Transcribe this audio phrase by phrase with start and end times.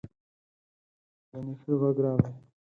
[1.29, 2.31] د نيکه غږ راغی: